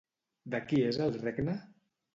De 0.55 0.61
qui 0.71 0.81
és 0.87 0.99
el 1.07 1.15
regne? 1.27 1.59